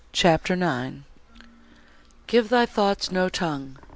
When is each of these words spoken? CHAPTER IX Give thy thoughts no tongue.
CHAPTER 0.13 0.55
IX 0.55 1.03
Give 2.25 2.49
thy 2.49 2.65
thoughts 2.65 3.11
no 3.11 3.29
tongue. 3.29 3.77